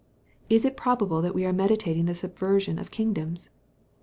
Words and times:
Is 0.49 0.65
it 0.65 0.75
probable 0.75 1.21
that 1.21 1.35
we 1.35 1.45
are 1.45 1.53
meditating 1.53 2.05
the 2.05 2.15
subversion 2.15 2.79
of 2.79 2.89
kingdoms? 2.89 3.51